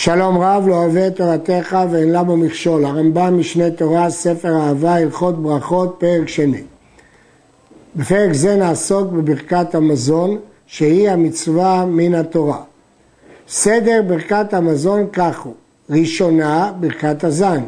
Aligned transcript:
שלום 0.00 0.38
רב 0.38 0.68
לא 0.68 0.74
אוהב 0.74 0.96
את 0.96 1.16
תורתך 1.16 1.78
ואין 1.90 2.12
למה 2.12 2.36
מכשול. 2.36 2.84
הרמב"ם 2.84 3.38
משנה 3.38 3.70
תורה, 3.70 4.10
ספר 4.10 4.60
אהבה, 4.60 4.94
הלכות 4.94 5.42
ברכות, 5.42 5.96
פרק 5.98 6.28
שני. 6.28 6.62
בפרק 7.96 8.32
זה 8.32 8.56
נעסוק 8.56 9.12
בברכת 9.12 9.74
המזון, 9.74 10.38
שהיא 10.66 11.10
המצווה 11.10 11.84
מן 11.86 12.14
התורה. 12.14 12.62
סדר 13.48 14.02
ברכת 14.06 14.54
המזון 14.54 15.06
כך 15.12 15.40
הוא, 15.40 15.54
ראשונה, 15.90 16.72
ברכת 16.80 17.24
הזן, 17.24 17.62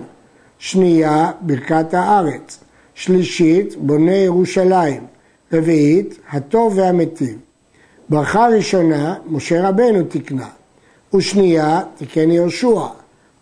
שנייה, 0.59 1.31
ברכת 1.41 1.95
הארץ, 1.95 2.59
שלישית, 2.95 3.77
בונה 3.77 4.17
ירושלים, 4.17 5.07
רביעית, 5.53 6.19
הטוב 6.31 6.79
והמטיב. 6.79 7.39
ברכה 8.09 8.49
ראשונה, 8.49 9.15
משה 9.27 9.69
רבנו 9.69 10.03
תקנה, 10.09 10.49
ושנייה, 11.15 11.81
תיקן 11.99 12.31
יהושע, 12.31 12.81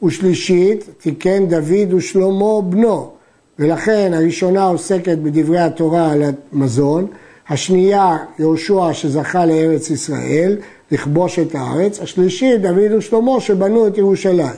ושלישית, 0.03 0.85
תיקן 0.99 1.47
דוד 1.47 1.95
ושלמה 1.95 2.61
בנו, 2.63 3.11
ולכן 3.59 4.13
הראשונה 4.15 4.65
עוסקת 4.65 5.19
בדברי 5.19 5.59
התורה 5.59 6.13
על 6.13 6.23
המזון, 6.53 7.07
השנייה 7.49 8.17
יהושע 8.39 8.93
שזכה 8.93 9.47
לארץ 9.47 9.91
ישראל, 9.91 10.57
לכבוש 10.93 11.39
את 11.39 11.55
הארץ, 11.55 12.01
השלישית 12.01 12.61
דוד 12.63 12.93
ושלמה 12.99 13.41
שבנו 13.41 13.87
את 13.87 13.99
ירושלים. 13.99 14.57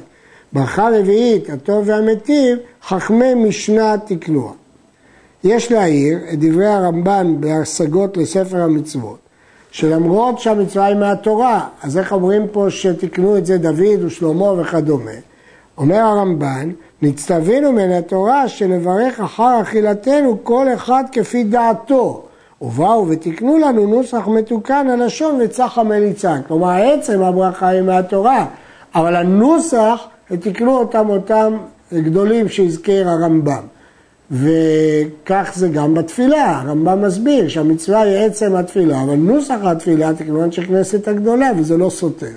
ברכה 0.53 0.89
רביעית, 0.99 1.51
הטוב 1.51 1.89
והמטיב, 1.89 2.59
חכמי 2.83 3.35
משנה 3.35 3.95
תקנוה. 4.07 4.53
יש 5.45 5.73
להעיר 5.73 6.19
את 6.33 6.39
דברי 6.39 6.67
הרמב"ן 6.67 7.37
בהשגות 7.41 8.17
לספר 8.17 8.63
המצוות, 8.63 9.19
שלמרות 9.71 10.39
שהמצווה 10.39 10.85
היא 10.85 10.97
מהתורה, 10.97 11.69
אז 11.83 11.99
איך 11.99 12.13
אומרים 12.13 12.47
פה 12.53 12.67
שתקנו 12.71 13.37
את 13.37 13.47
זה 13.47 13.59
דוד 13.59 14.05
ושלמה 14.05 14.53
וכדומה? 14.61 15.11
אומר 15.79 15.97
הרמב"ן, 15.97 16.71
נצטווינו 17.03 17.73
מן 17.73 17.91
התורה 17.91 18.49
שנברך 18.49 19.21
אחר 19.21 19.59
אכילתנו 19.63 20.45
כל 20.45 20.67
אחד 20.75 21.05
כפי 21.13 21.45
דעתו. 21.45 22.23
ובאו 22.63 23.09
ותקנו 23.09 23.59
לנו 23.59 23.87
נוסח 23.87 24.29
מתוקן 24.29 24.87
הלשון 24.91 25.39
וצח 25.41 25.79
המליצה. 25.79 26.37
כלומר, 26.49 26.71
עצם 26.71 27.23
הברכה 27.23 27.69
היא 27.69 27.83
מהתורה, 27.83 28.47
אבל 28.95 29.17
הנוסח, 29.17 30.07
תקנו 30.41 30.79
אותם 30.79 31.11
אותם 31.11 31.57
גדולים 31.93 32.49
שהזכיר 32.49 33.09
הרמב"ם. 33.09 33.63
וכך 34.31 35.53
זה 35.55 35.69
גם 35.69 35.95
בתפילה, 35.95 36.61
הרמב"ם 36.61 37.03
מסביר 37.03 37.49
שהמצווה 37.49 38.01
היא 38.01 38.17
עצם 38.17 38.57
התפילה, 38.57 39.03
אבל 39.03 39.15
נוסח 39.15 39.59
התפילה 39.63 40.15
תקנו 40.15 40.45
אנשי 40.45 40.63
כנסת 40.63 41.09
הגדולה 41.09 41.51
וזה 41.59 41.77
לא 41.77 41.91
סותר. 41.91 42.33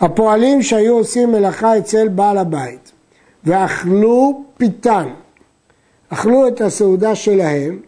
הפועלים 0.00 0.62
שהיו 0.62 0.94
עושים 0.94 1.32
מלאכה 1.32 1.78
אצל 1.78 2.08
בעל 2.08 2.38
הבית 2.38 2.92
ואכלו 3.44 4.42
פיתן, 4.56 5.08
אכלו 6.08 6.48
את 6.48 6.60
הסעודה 6.60 7.14
שלהם, 7.14 7.78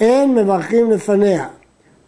אין 0.00 0.34
מברכים 0.34 0.90
לפניה, 0.90 1.46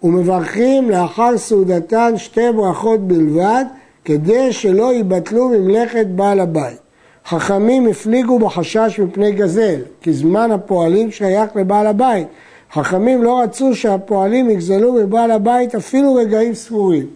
ומברכים 0.03 0.91
לאחר 0.91 1.39
סעודתן 1.39 2.13
שתי 2.17 2.53
ברכות 2.57 3.01
בלבד, 3.09 3.65
כדי 4.05 4.53
שלא 4.53 4.93
ייבטלו 4.93 5.49
ממלאכת 5.49 6.07
בעל 6.07 6.41
הבית. 6.41 6.86
חכמים 7.29 7.87
הפליגו 7.87 8.39
בחשש 8.39 9.01
מפני 9.01 9.33
גזל, 9.33 9.81
כי 10.01 10.13
זמן 10.13 10.51
הפועלים 10.51 11.11
שייך 11.11 11.57
לבעל 11.57 11.87
הבית. 11.87 12.27
חכמים 12.73 13.23
לא 13.23 13.41
רצו 13.43 13.75
שהפועלים 13.75 14.51
יגזלו 14.51 14.93
מבעל 14.93 15.31
הבית 15.31 15.75
אפילו 15.75 16.15
רגעים 16.15 16.55
ספורים. 16.55 17.07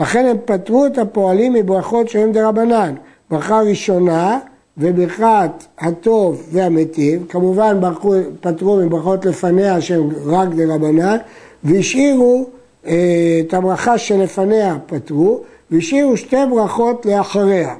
לכן 0.00 0.26
הם 0.26 0.36
פטרו 0.44 0.86
את 0.86 0.98
הפועלים 0.98 1.52
מברכות 1.52 2.08
שהן 2.08 2.32
דרבנן. 2.32 2.94
ברכה 3.30 3.60
ראשונה 3.60 4.38
וברכת 4.78 5.50
הטוב 5.78 6.42
והמיטיב, 6.52 7.26
כמובן 7.28 7.80
ברכו, 7.80 8.14
פטרו 8.40 8.76
מברכות 8.76 9.24
לפניה 9.24 9.80
שהן 9.80 10.08
רק 10.26 10.48
דרבנן, 10.48 11.16
והשאירו 11.64 12.46
אה, 12.86 13.40
את 13.46 13.54
הברכה 13.54 13.98
שלפניה 13.98 14.76
פטרו, 14.86 15.40
והשאירו 15.70 16.16
שתי 16.16 16.36
ברכות 16.50 17.06
לאחריה. 17.06 17.74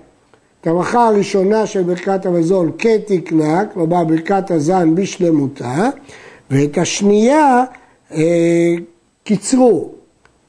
את 0.64 0.69
הברכה 0.69 1.08
הראשונה 1.08 1.66
של 1.66 1.82
ברכת 1.82 2.26
המזון 2.26 2.70
כתקנה, 2.78 3.64
כלומר 3.75 4.04
ברכת 4.04 4.50
הזן 4.50 4.94
בשלמותה, 4.94 5.88
ואת 6.50 6.78
השנייה 6.78 7.64
אה, 8.12 8.75
קיצרו. 9.25 9.91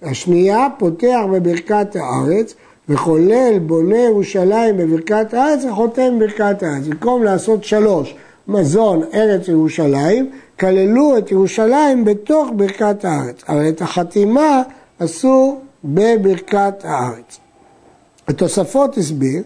השנייה 0.02 0.68
פותח 0.78 1.20
בברכת 1.34 1.96
הארץ 1.96 2.56
וחולל 2.90 3.60
בונה 3.60 3.98
ירושלים 3.98 4.78
בברכת 4.78 5.34
הארץ 5.34 5.64
וחותם 5.66 6.20
בברכת 6.20 6.64
הארץ. 6.64 6.88
במקום 6.88 7.24
לעשות 7.24 7.64
שלוש, 7.64 8.16
מזון 8.48 9.02
ארץ 9.14 9.48
ירושלים, 9.48 10.32
כללו 10.60 11.18
את 11.18 11.32
ירושלים 11.32 12.06
בתוך 12.06 12.50
ברכת 12.56 13.06
הארץ, 13.06 13.44
אבל 13.50 13.70
את 13.70 13.82
החתימה 13.82 14.62
עשו 15.00 15.60
בברכת 15.84 16.74
הארץ. 16.84 17.40
התוספות 18.28 18.98
הסביר 18.98 19.44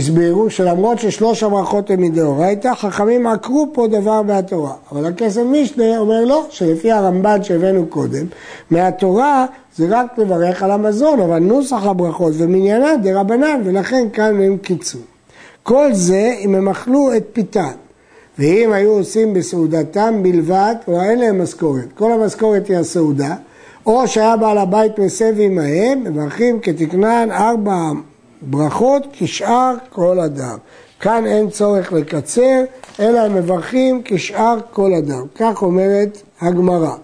הסבירו 0.00 0.50
שלמרות 0.50 0.98
ששלוש 0.98 1.42
הברכות 1.42 1.90
הן 1.90 2.00
מדאורייתא, 2.00 2.74
חכמים 2.74 3.26
עקרו 3.26 3.68
פה 3.72 3.86
דבר 3.86 4.22
מהתורה. 4.22 4.72
אבל 4.92 5.06
הכסף 5.06 5.40
משנה 5.46 5.98
אומר 5.98 6.24
לא, 6.24 6.46
שלפי 6.50 6.92
הרמב"ן 6.92 7.42
שהבאנו 7.42 7.86
קודם, 7.86 8.26
מהתורה 8.70 9.46
זה 9.76 9.86
רק 9.90 10.18
לברך 10.18 10.62
על 10.62 10.70
המזון, 10.70 11.20
אבל 11.20 11.38
נוסח 11.38 11.86
הברכות 11.86 12.32
ומניינה 12.36 12.96
דרבנן, 12.96 13.60
ולכן 13.64 14.06
כאן 14.12 14.42
הם 14.42 14.56
קיצור. 14.58 15.00
כל 15.62 15.92
זה 15.92 16.34
אם 16.40 16.54
הם 16.54 16.68
אכלו 16.68 17.16
את 17.16 17.24
פיתן. 17.32 17.72
ואם 18.38 18.72
היו 18.72 18.90
עושים 18.90 19.34
בסעודתם 19.34 20.22
בלבד, 20.22 20.74
כלומר 20.84 21.04
אין 21.04 21.18
להם 21.18 21.42
משכורת, 21.42 21.86
כל 21.94 22.12
המשכורת 22.12 22.68
היא 22.68 22.76
הסעודה, 22.76 23.34
או 23.86 24.08
שהיה 24.08 24.36
בעל 24.36 24.58
הבית 24.58 24.98
מסב 24.98 25.34
עמהם, 25.38 26.04
מברכים 26.04 26.60
כתקנן 26.60 27.28
ארבע 27.30 27.90
ברכות 28.42 29.06
כשאר 29.12 29.74
כל 29.92 30.20
אדם. 30.20 30.56
כאן 31.00 31.26
אין 31.26 31.50
צורך 31.50 31.92
לקצר, 31.92 32.62
אלא 33.00 33.18
הם 33.18 33.34
מברכים 33.34 34.02
כשאר 34.04 34.58
כל 34.70 34.94
אדם. 34.94 35.22
כך 35.34 35.62
אומרת 35.62 36.22
הגמרא. 36.40 36.94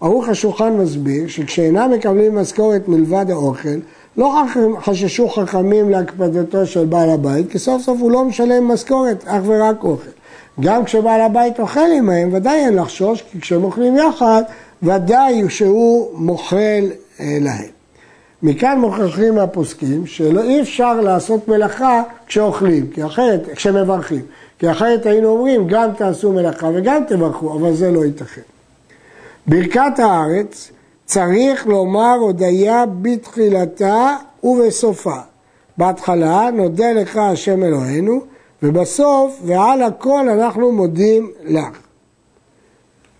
ערוך 0.00 0.28
השולחן 0.28 0.72
מסביר 0.72 1.28
שכשאינם 1.28 1.90
מקבלים 1.90 2.34
משכורת 2.34 2.88
מלבד 2.88 3.30
האוכל, 3.30 3.78
לא 4.16 4.42
חששו 4.80 5.28
חכמים 5.28 5.90
להקפדתו 5.90 6.66
של 6.66 6.84
בעל 6.84 7.10
הבית, 7.10 7.50
כי 7.50 7.58
סוף 7.58 7.82
סוף 7.82 8.00
הוא 8.00 8.10
לא 8.10 8.24
משלם 8.24 8.68
משכורת, 8.68 9.24
אך 9.26 9.42
ורק 9.46 9.84
אוכל. 9.84 10.10
גם 10.60 10.84
כשבעל 10.84 11.20
הבית 11.20 11.60
אוכל 11.60 11.90
עמהם, 11.98 12.28
ודאי 12.32 12.58
אין 12.58 12.74
לחשוש, 12.74 13.22
כי 13.22 13.40
כשהם 13.40 13.64
אוכלים 13.64 13.96
יחד, 13.96 14.42
ודאי 14.82 15.42
שהוא 15.48 16.08
מוכל 16.14 16.56
אה, 17.20 17.38
להם. 17.40 17.75
מכאן 18.42 18.78
מוכרחים 18.80 19.38
הפוסקים 19.38 20.06
שאי 20.06 20.60
אפשר 20.60 21.00
לעשות 21.00 21.48
מלאכה 21.48 22.02
כשאוכלים, 22.26 22.86
כי 22.90 23.04
אחרת, 23.04 23.40
כשמברכים, 23.54 24.22
כי 24.58 24.70
אחרת 24.70 25.06
היינו 25.06 25.28
אומרים 25.28 25.66
גם 25.68 25.90
תעשו 25.96 26.32
מלאכה 26.32 26.70
וגם 26.74 27.02
תברכו, 27.08 27.54
אבל 27.54 27.74
זה 27.74 27.90
לא 27.90 28.04
ייתכן. 28.04 28.40
ברכת 29.46 29.98
הארץ 29.98 30.70
צריך 31.04 31.66
לומר 31.66 32.14
הודיה 32.20 32.84
בתחילתה 33.02 34.16
ובסופה. 34.44 35.16
בהתחלה 35.78 36.50
נודה 36.52 36.92
לך 36.92 37.16
השם 37.16 37.62
אלוהינו, 37.62 38.20
ובסוף 38.62 39.40
ועל 39.44 39.82
הכל 39.82 40.28
אנחנו 40.28 40.72
מודים 40.72 41.30
לך. 41.44 41.78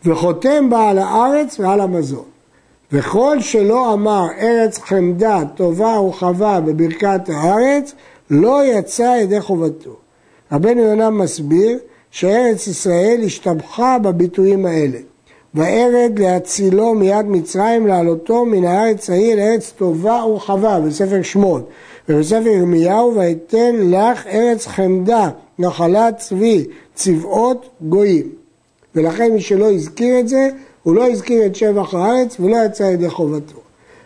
וחותם 0.04 0.70
בה 0.70 0.90
על 0.90 0.98
הארץ 0.98 1.60
ועל 1.60 1.80
המזון. 1.80 2.35
וכל 2.92 3.40
שלא 3.40 3.92
אמר 3.94 4.26
ארץ 4.38 4.78
חמדה, 4.78 5.42
טובה 5.54 6.00
ורחבה 6.00 6.60
בברכת 6.60 7.28
הארץ, 7.28 7.92
לא 8.30 8.64
יצא 8.64 9.18
ידי 9.22 9.40
חובתו. 9.40 9.96
רבנו 10.52 10.82
יונה 10.82 11.10
מסביר 11.10 11.78
שארץ 12.10 12.66
ישראל 12.66 13.20
השתבחה 13.24 13.98
בביטויים 13.98 14.66
האלה. 14.66 14.98
וארד 15.54 16.18
להצילו 16.18 16.94
מיד 16.94 17.26
מצרים, 17.26 17.86
לעלותו 17.86 18.44
מן 18.44 18.64
הארץ 18.64 19.10
ההיא 19.10 19.34
לארץ 19.34 19.72
טובה 19.76 20.24
ורחבה, 20.24 20.80
בספר 20.80 21.22
שמות. 21.22 21.68
ובספר 22.08 22.46
ירמיהו, 22.46 23.14
ויתן 23.16 23.74
לך 23.90 24.26
ארץ 24.26 24.66
חמדה, 24.66 25.30
נחלת 25.58 26.16
צבי, 26.18 26.64
צבאות 26.94 27.68
גויים. 27.80 28.28
ולכן 28.94 29.32
מי 29.32 29.40
שלא 29.40 29.72
הזכיר 29.72 30.20
את 30.20 30.28
זה, 30.28 30.48
הוא 30.86 30.94
לא 30.94 31.08
הזכיר 31.10 31.46
את 31.46 31.56
שבח 31.56 31.94
הארץ 31.94 32.36
ולא 32.40 32.56
יצא 32.66 32.82
ידי 32.82 33.10
חובתו. 33.10 33.58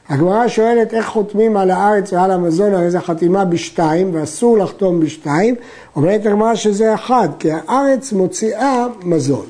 הגמרא 0.09 0.49
שואלת 0.49 0.94
איך 0.94 1.06
חותמים 1.06 1.56
על 1.56 1.71
הארץ 1.71 2.12
ועל 2.12 2.31
המזון, 2.31 2.75
הרי 2.75 2.91
זו 2.91 2.99
חתימה 3.00 3.44
בשתיים 3.44 4.11
ואסור 4.15 4.59
לחתום 4.59 5.00
בשתיים, 5.00 5.55
אומרת 5.97 6.27
הגמרא 6.27 6.55
שזה 6.55 6.94
אחד, 6.94 7.29
כי 7.38 7.49
הארץ 7.53 8.12
מוציאה 8.12 8.87
מזון. 9.03 9.47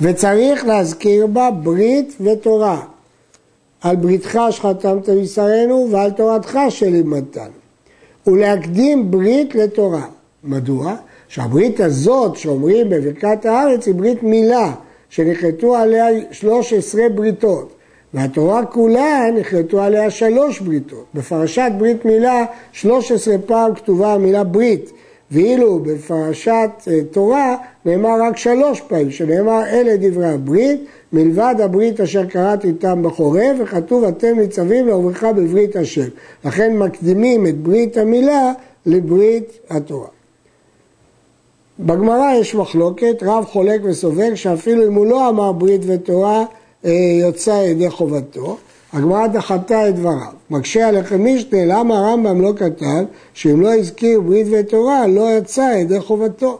וצריך 0.00 0.64
להזכיר 0.64 1.26
בה 1.26 1.50
ברית 1.50 2.16
ותורה. 2.20 2.80
על 3.80 3.96
בריתך 3.96 4.38
שחתמת 4.50 5.08
בשרנו 5.08 5.88
ועל 5.90 6.10
תורתך 6.10 6.58
שלימדתנו. 6.68 7.52
ולהקדים 8.26 9.10
ברית 9.10 9.54
לתורה. 9.54 10.06
מדוע? 10.44 10.94
שהברית 11.28 11.80
הזאת 11.80 12.36
שאומרים 12.36 12.90
בברכת 12.90 13.46
הארץ 13.46 13.86
היא 13.86 13.94
ברית 13.94 14.22
מילה, 14.22 14.72
שנכרתו 15.14 15.76
עליה 15.76 16.06
13 16.30 17.08
בריתות. 17.08 17.72
והתורה 18.14 18.66
כולה 18.66 19.24
נחלטו 19.34 19.80
עליה 19.82 20.10
שלוש 20.10 20.60
בריתות. 20.60 21.04
בפרשת 21.14 21.70
ברית 21.78 22.04
מילה 22.04 22.44
13 22.72 23.34
פעם 23.46 23.74
כתובה 23.74 24.14
המילה 24.14 24.44
ברית, 24.44 24.92
ואילו 25.30 25.78
בפרשת 25.78 26.70
אה, 26.88 27.00
תורה 27.10 27.56
נאמר 27.84 28.22
רק 28.22 28.36
שלוש 28.36 28.80
פעמים, 28.80 29.10
שנאמר 29.10 29.62
אלה 29.66 29.96
דברי 29.96 30.28
הברית, 30.28 30.84
מלבד 31.12 31.54
הברית 31.58 32.00
אשר 32.00 32.26
קראתי 32.26 32.68
איתם 32.68 33.02
בחורף, 33.02 33.56
וכתוב 33.60 34.04
אתם 34.04 34.38
ניצבים 34.38 34.86
לעוברך 34.86 35.24
בברית 35.24 35.76
השם. 35.76 36.08
לכן 36.44 36.76
מקדימים 36.76 37.46
את 37.46 37.58
ברית 37.58 37.96
המילה 37.96 38.52
לברית 38.86 39.58
התורה. 39.70 40.08
בגמרא 41.78 42.32
יש 42.40 42.54
מחלוקת, 42.54 43.22
רב 43.22 43.44
חולק 43.44 43.80
וסובר 43.84 44.34
שאפילו 44.34 44.86
אם 44.86 44.94
הוא 44.94 45.06
לא 45.06 45.28
אמר 45.28 45.52
ברית 45.52 45.80
ותורה, 45.86 46.44
אה, 46.84 46.90
יוצא 47.20 47.50
ידי 47.50 47.90
חובתו. 47.90 48.56
הגמרא 48.92 49.26
דחתה 49.26 49.88
את 49.88 49.94
דבריו. 49.94 50.32
מקשה 50.50 50.88
עליכם 50.88 51.24
משנה, 51.24 51.64
למה 51.66 51.98
הרמב"ם 51.98 52.40
לא 52.40 52.52
כתב 52.56 53.04
שאם 53.34 53.60
לא 53.60 53.74
הזכיר 53.74 54.20
ברית 54.20 54.46
ותורה 54.50 55.06
לא 55.06 55.30
יצא 55.30 55.74
ידי 55.80 56.00
חובתו? 56.00 56.58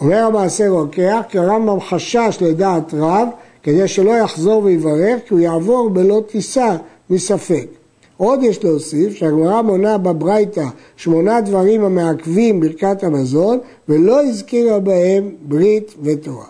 אומר 0.00 0.16
המעשה 0.18 0.68
רוקח 0.68 1.20
כי 1.28 1.38
הרמב"ם 1.38 1.80
חשש 1.80 2.38
לדעת 2.40 2.94
רב 2.94 3.28
כדי 3.62 3.88
שלא 3.88 4.10
יחזור 4.10 4.64
ויברך 4.64 5.20
כי 5.26 5.34
הוא 5.34 5.40
יעבור 5.40 5.90
בלא 5.90 6.22
טיסה 6.28 6.76
מספק. 7.10 7.79
עוד 8.20 8.42
יש 8.42 8.64
להוסיף 8.64 9.14
שהגמרא 9.14 9.62
מונה 9.62 9.98
בברייתא 9.98 10.64
שמונה 10.96 11.40
דברים 11.40 11.84
המעכבים 11.84 12.60
ברכת 12.60 13.04
המזון 13.04 13.58
ולא 13.88 14.22
הזכירה 14.22 14.78
בהם 14.78 15.30
ברית 15.42 15.94
ותורה. 16.02 16.44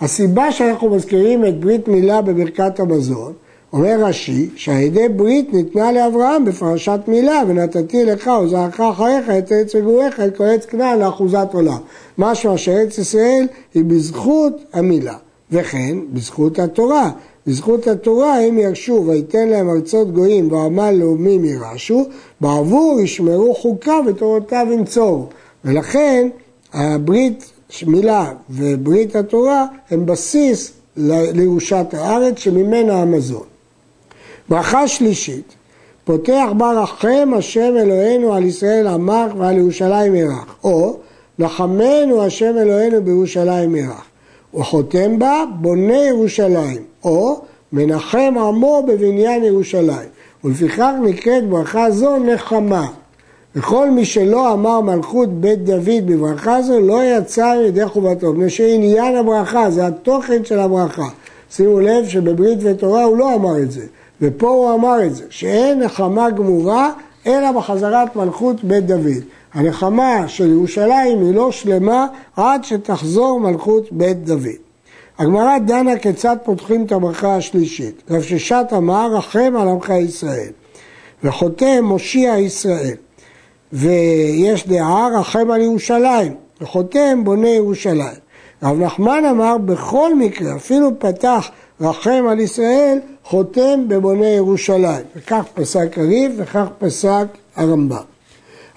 הסיבה 0.00 0.52
שאנחנו 0.52 0.90
מזכירים 0.90 1.44
את 1.46 1.60
ברית 1.60 1.88
מילה 1.88 2.22
בברכת 2.22 2.80
המזון, 2.80 3.32
אומר 3.72 3.96
רש"י, 4.04 4.48
שעל 4.56 4.80
ידי 4.80 5.08
ברית 5.08 5.52
ניתנה 5.52 5.92
לאברהם 5.92 6.44
בפרשת 6.44 7.00
מילה, 7.08 7.42
ונתתי 7.48 8.04
לך 8.04 8.30
וזרעך 8.44 8.80
אחריך 8.80 9.30
את 9.38 9.52
ארץ 9.52 9.74
מגוריך, 9.74 10.20
את 10.20 10.36
כל 10.36 10.44
עץ 10.44 10.66
כנען 10.66 10.98
לאחוזת 10.98 11.48
עולם. 11.52 11.78
משמע 12.18 12.56
שארץ 12.56 12.98
ישראל 12.98 13.46
היא 13.74 13.84
בזכות 13.84 14.52
המילה, 14.72 15.16
וכן 15.52 15.96
בזכות 16.12 16.58
התורה. 16.58 17.10
בזכות 17.48 17.86
התורה 17.86 18.40
הם 18.40 18.58
ירשו 18.58 19.04
ויתן 19.06 19.48
להם 19.48 19.70
ארצות 19.70 20.12
גויים 20.12 20.52
ועמל 20.52 20.90
לאומים 20.90 21.44
ירשו, 21.44 22.06
בעבור 22.40 23.00
ישמרו 23.00 23.54
חוקה 23.54 23.98
ותורותיו 24.06 24.66
ינצורו. 24.72 25.26
ולכן 25.64 26.28
הברית 26.72 27.52
מילה 27.86 28.32
וברית 28.50 29.16
התורה 29.16 29.66
הם 29.90 30.06
בסיס 30.06 30.72
לירושת 30.96 31.86
הארץ 31.92 32.38
שממנה 32.38 33.02
המזון. 33.02 33.46
ברכה 34.48 34.88
שלישית, 34.88 35.54
פותח 36.04 36.48
ברכם 36.56 37.28
השם 37.36 37.76
אלוהינו 37.76 38.34
על 38.34 38.44
ישראל 38.44 38.86
עמך 38.86 39.32
ועל 39.38 39.56
ירושלים 39.56 40.14
ירח, 40.14 40.56
או 40.64 40.96
נחמנו 41.38 42.22
השם 42.22 42.58
אלוהינו 42.58 43.04
בירושלים 43.04 43.76
ירח, 43.76 44.04
וחותם 44.54 45.18
בה 45.18 45.44
בונה 45.60 45.96
ירושלים, 45.96 46.82
או 47.04 47.40
מנחם 47.72 48.34
עמו 48.38 48.82
בבניין 48.88 49.44
ירושלים, 49.44 50.08
ולפיכך 50.44 50.90
נקראת 51.04 51.48
ברכה 51.48 51.90
זו 51.90 52.18
נחמה. 52.18 52.86
וכל 53.56 53.90
מי 53.90 54.04
שלא 54.04 54.52
אמר 54.52 54.80
מלכות 54.80 55.40
בית 55.40 55.64
דוד 55.64 56.06
בברכה 56.06 56.62
זו 56.62 56.80
לא 56.80 57.04
יצא 57.04 57.54
ידי 57.66 57.86
חובתו, 57.86 58.32
מפני 58.32 58.50
שעניין 58.50 59.16
הברכה 59.16 59.70
זה 59.70 59.86
התוכן 59.86 60.44
של 60.44 60.58
הברכה. 60.58 61.08
שימו 61.50 61.80
לב 61.80 62.08
שבברית 62.08 62.58
ותורה 62.62 63.04
הוא 63.04 63.16
לא 63.16 63.34
אמר 63.34 63.58
את 63.58 63.70
זה, 63.70 63.86
ופה 64.22 64.48
הוא 64.48 64.74
אמר 64.74 65.04
את 65.04 65.14
זה, 65.14 65.24
שאין 65.30 65.82
נחמה 65.82 66.30
גמורה 66.30 66.92
אלא 67.26 67.52
בחזרת 67.52 68.16
מלכות 68.16 68.64
בית 68.64 68.86
דוד. 68.86 69.22
הנחמה 69.54 70.28
של 70.28 70.50
ירושלים 70.50 71.20
היא 71.20 71.34
לא 71.34 71.52
שלמה 71.52 72.06
עד 72.36 72.64
שתחזור 72.64 73.40
מלכות 73.40 73.92
בית 73.92 74.24
דוד. 74.24 74.46
הגמרא 75.18 75.58
דנה 75.58 75.98
כיצד 75.98 76.36
פותחים 76.44 76.84
את 76.84 76.92
הברכה 76.92 77.36
השלישית. 77.36 78.02
רב 78.10 78.22
ששת 78.22 78.66
אמר 78.76 79.10
רחם 79.12 79.54
על 79.60 79.68
עמך 79.68 79.90
ישראל 79.90 80.50
וחותם 81.24 81.84
מושיע 81.84 82.38
ישראל 82.38 82.94
ויש 83.72 84.68
דעה 84.68 85.08
רחם 85.20 85.50
על 85.50 85.60
ירושלים 85.60 86.34
וחותם 86.60 87.24
בונה 87.24 87.48
ירושלים. 87.48 88.18
רב 88.62 88.80
נחמן 88.80 89.24
אמר 89.30 89.58
בכל 89.58 90.14
מקרה 90.14 90.56
אפילו 90.56 90.98
פתח 90.98 91.50
רחם 91.80 92.24
על 92.30 92.40
ישראל 92.40 92.98
חותם 93.24 93.88
בבונה 93.88 94.28
ירושלים 94.28 95.04
וכך 95.16 95.44
פסק 95.54 95.98
הריב 95.98 96.32
וכך 96.36 96.66
פסק 96.78 97.26
הרמב"ם. 97.56 98.17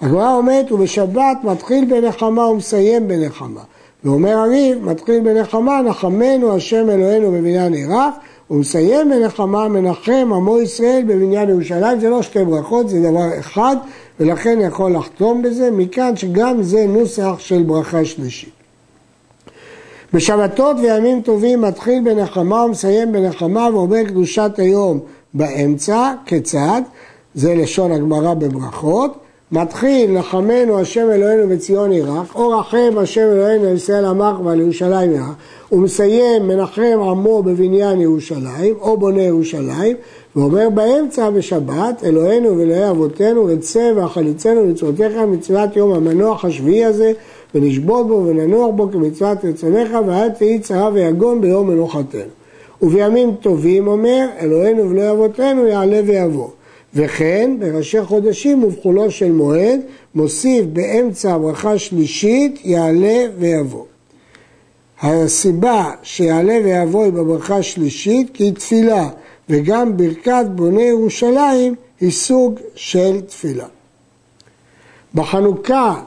הגמרא 0.02 0.34
אומרת 0.34 0.72
ובשבת 0.72 1.38
מתחיל 1.44 1.86
בנחמה 1.86 2.48
ומסיים 2.48 3.08
בנחמה 3.08 3.62
ואומר 4.04 4.38
הריב, 4.38 4.86
מתחיל 4.86 5.20
בנחמה, 5.20 5.82
נחמנו 5.82 6.56
השם 6.56 6.90
אלוהינו 6.90 7.32
בבניין 7.32 7.74
עירך, 7.74 8.16
ומסיים 8.52 9.10
בנחמה, 9.10 9.68
מנחם 9.68 10.30
עמו 10.36 10.60
ישראל 10.60 11.04
בבניין 11.08 11.50
ירושלים. 11.50 12.00
זה 12.00 12.10
לא 12.10 12.22
שתי 12.22 12.46
ברכות, 12.46 12.90
זה 12.90 13.02
דבר 13.02 13.40
אחד, 13.40 13.76
ולכן 14.20 14.60
יכול 14.62 14.96
לחתום 14.96 15.42
בזה, 15.42 15.72
מכאן 15.72 16.16
שגם 16.16 16.64
זה 16.64 16.86
נוסח 16.88 17.36
של 17.40 17.64
ברכה 17.64 18.06
שלישית. 18.06 18.50
בשבתות 20.14 20.78
וימים 20.82 21.22
טובים 21.22 21.62
מתחיל 21.62 22.04
בנחמה 22.04 22.66
ומסיים 22.66 23.12
בנחמה 23.12 23.70
ואומר 23.74 24.04
קדושת 24.04 24.52
היום 24.58 25.00
באמצע, 25.34 26.14
כיצד? 26.26 26.82
זה 27.36 27.56
לשון 27.56 27.92
הגמרא 27.92 28.34
בברכות. 28.34 29.18
מתחיל 29.54 30.12
נחמנו 30.12 30.80
השם 30.80 31.10
אלוהינו 31.12 31.50
בציון 31.50 31.92
ירח, 31.92 32.36
או 32.36 32.50
רחם 32.50 32.94
השם 32.98 33.22
אלוהינו 33.22 33.68
על 33.68 33.76
ישראל 33.76 34.06
עמך 34.06 34.40
ועל 34.44 34.60
ירושלים 34.60 35.12
ירח, 35.12 35.36
ומסיים 35.72 36.48
מנחם 36.48 37.00
עמו 37.02 37.44
בבניין 37.44 38.02
ירושלים, 38.02 38.76
או 38.82 38.98
בונה 38.98 39.22
ירושלים, 39.22 39.98
ואומר 40.36 40.70
באמצע 40.70 41.30
בשבת, 41.30 42.04
אלוהינו 42.04 42.58
ואלוהי 42.58 42.90
אבותינו, 42.90 43.46
רצה 43.46 43.92
ואכליצנו 43.96 44.66
מצוותיך 44.66 45.14
מצוות 45.28 45.76
יום 45.76 45.94
המנוח 45.94 46.46
השביעי 46.46 46.86
הזה, 46.86 47.12
ונשבות 47.56 48.08
בו 48.08 48.24
וננוח 48.28 48.70
בו 48.76 48.92
כמצוות 48.92 49.46
רצונך, 49.46 49.98
ואל 50.08 50.30
תהי 50.30 50.60
צרה 50.60 50.90
ויגון 50.94 51.42
ביום 51.42 51.68
מנוחתנו. 51.68 52.22
ובימים 52.82 53.36
טובים 53.42 53.88
אומר, 53.88 54.28
אלוהינו 54.40 54.90
ואלוהי 54.90 55.12
אבותינו 55.12 55.68
יעלה 55.68 56.02
ויבוא. 56.06 56.48
וכן 56.94 57.52
בראשי 57.60 58.04
חודשים 58.04 58.64
ובחולו 58.64 59.12
של 59.12 59.32
מועד 59.32 59.80
מוסיף 60.16 60.66
באמצע 60.66 61.34
הברכה 61.34 61.78
שלישית 61.78 62.62
יעלה 62.64 63.26
ויבוא. 63.38 63.86
הסיבה 65.02 65.92
שיעלה 66.04 66.58
ויבוא 66.64 67.04
היא 67.04 67.14
בברכה 67.14 67.64
שלישית 67.64 68.30
כי 68.34 68.44
היא 68.44 68.54
תפילה 68.54 69.10
וגם 69.50 69.98
ברכת 69.98 70.46
בוני 70.56 70.84
ירושלים 70.84 71.76
היא 72.02 72.12
סוג 72.12 72.60
של 72.76 73.22
תפילה. 73.22 73.68
בחנוכה 75.16 76.04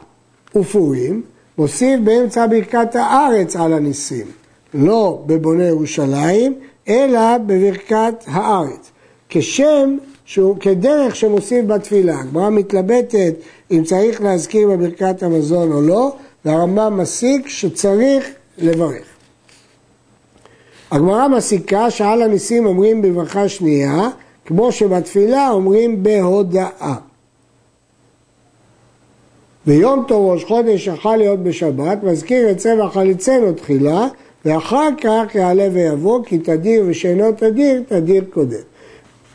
ופורים 0.57 1.23
מוסיף 1.59 2.01
באמצע 2.05 2.47
ברכת 2.47 2.97
הארץ 2.97 3.57
על 3.57 3.73
הניסים, 3.73 4.27
לא 4.75 5.23
בבוני 5.27 5.65
ירושלים 5.65 6.55
אלא 6.89 7.39
בברכת 7.39 8.15
הארץ, 8.27 8.91
כשם 9.29 9.97
שהוא 10.25 10.57
כדרך 10.61 11.17
שמוסיף 11.17 11.65
בתפילה. 11.67 12.21
הגמרא 12.21 12.51
מתלבטת 12.51 13.35
אם 13.71 13.83
צריך 13.85 14.23
להזכיר 14.23 14.69
בברכת 14.69 15.23
המזון 15.23 15.73
או 15.73 15.83
לא, 15.83 16.13
והרמב"ם 16.45 16.99
מסיק 17.01 17.49
שצריך 17.49 18.31
לברך. 18.59 19.05
הגמרא 20.91 21.29
מסיקה 21.29 21.91
שעל 21.91 22.23
הניסים 22.23 22.67
אומרים 22.67 23.03
בברכה 23.03 23.49
שנייה, 23.49 24.09
כמו 24.47 24.73
שבתפילה 24.73 25.51
אומרים 25.51 26.03
בהודאה. 26.03 26.95
ויום 29.67 30.05
טוב 30.09 30.33
ראש 30.33 30.45
חודש 30.45 30.87
יכול 30.87 31.17
להיות 31.17 31.43
בשבת, 31.43 32.03
מזכיר 32.03 32.51
את 32.51 32.57
צבע 32.57 32.89
חליצנו 32.89 33.53
תחילה, 33.53 34.07
ואחר 34.45 34.89
כך 35.01 35.35
יעלה 35.35 35.69
ויבוא, 35.73 36.25
כי 36.25 36.39
תדיר 36.39 36.85
ושאינו 36.87 37.33
תדיר, 37.33 37.83
תדיר 37.89 38.25
קודם. 38.31 38.74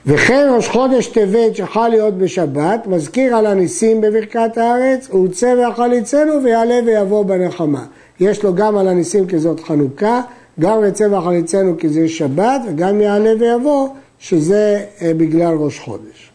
וכן 0.05 0.49
ראש 0.55 0.67
חודש 0.67 1.07
טבת 1.07 1.55
שיכול 1.55 1.87
להיות 1.87 2.17
בשבת, 2.17 2.87
מזכיר 2.87 3.35
על 3.35 3.45
הניסים 3.45 4.01
בברכת 4.01 4.57
הארץ, 4.57 5.09
ורצה 5.09 5.53
ויחליצנו 5.57 6.43
ויעלה 6.43 6.79
ויבוא 6.85 7.25
בנחמה. 7.25 7.85
יש 8.19 8.43
לו 8.43 8.55
גם 8.55 8.77
על 8.77 8.87
הניסים 8.87 9.27
כי 9.27 9.39
זאת 9.39 9.59
חנוכה, 9.59 10.21
גם 10.59 10.79
רצה 10.79 11.05
ויחליצנו 11.11 11.77
כי 11.77 11.89
זה 11.89 12.09
שבת, 12.09 12.61
וגם 12.67 13.01
יעלה 13.01 13.33
ויבוא 13.39 13.87
שזה 14.19 14.85
אה, 15.01 15.13
בגלל 15.13 15.53
ראש 15.53 15.79
חודש. 15.79 16.31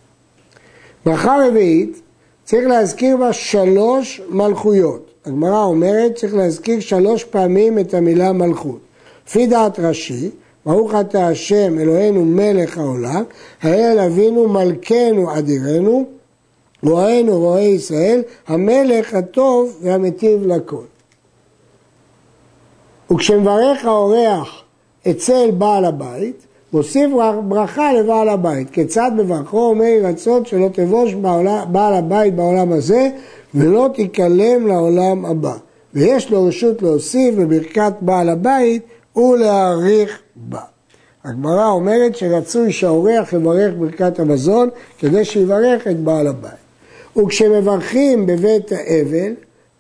ברכה 1.06 1.36
רביעית, 1.48 2.00
צריך 2.44 2.66
להזכיר 2.66 3.16
בה 3.16 3.32
שלוש 3.32 4.20
מלכויות. 4.28 5.10
הגמרא 5.26 5.64
אומרת 5.64 6.14
צריך 6.14 6.34
להזכיר 6.34 6.80
שלוש 6.80 7.24
פעמים 7.24 7.78
את 7.78 7.94
המילה 7.94 8.32
מלכות. 8.32 8.78
לפי 9.26 9.46
דעת 9.46 9.78
רש"י, 9.78 10.30
ברוך 10.66 10.94
אתה 11.00 11.28
השם 11.28 11.78
אלוהינו 11.78 12.24
מלך 12.24 12.78
העולם, 12.78 13.22
האל 13.62 13.98
אבינו 13.98 14.48
מלכנו 14.48 15.38
אדירנו, 15.38 16.04
רואינו 16.82 17.38
רואי 17.38 17.62
ישראל, 17.62 18.22
המלך 18.48 19.14
הטוב 19.14 19.78
והמטיב 19.82 20.46
לכל. 20.46 20.84
וכשמברך 23.12 23.84
האורח 23.84 24.62
אצל 25.10 25.50
בעל 25.50 25.84
הבית, 25.84 26.46
מוסיף 26.72 27.10
ברכה 27.48 27.92
לבעל 27.92 28.28
הבית. 28.28 28.70
כיצד 28.70 29.10
מברכו 29.16 29.58
אומר 29.58 29.92
רצון 30.02 30.44
שלא 30.44 30.68
תבוש 30.72 31.14
בעל 31.68 31.94
הבית 31.94 32.34
בעולם 32.34 32.72
הזה 32.72 33.10
ולא 33.54 33.88
תיכלם 33.94 34.66
לעולם 34.66 35.24
הבא. 35.24 35.56
ויש 35.94 36.30
לו 36.30 36.44
רשות 36.46 36.82
להוסיף 36.82 37.34
בברכת 37.34 37.92
בעל 38.00 38.28
הבית 38.28 38.82
ולהאריך 39.16 40.18
בה. 40.36 40.60
הגמרא 41.24 41.66
אומרת 41.66 42.16
שרצוי 42.16 42.72
שהאורח 42.72 43.32
יברך 43.32 43.74
ברכת 43.78 44.18
המזון 44.20 44.68
כדי 44.98 45.24
שיברך 45.24 45.86
את 45.86 46.00
בעל 46.00 46.26
הבית. 46.26 46.64
וכשמברכים 47.16 48.26
בבית 48.26 48.72
האבל, 48.72 49.32